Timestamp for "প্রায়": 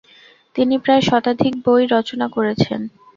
0.83-1.01